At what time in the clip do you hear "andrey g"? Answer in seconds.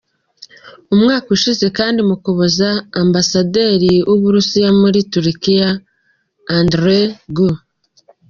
6.57-7.37